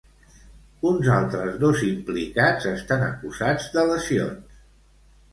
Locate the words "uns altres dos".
0.91-1.83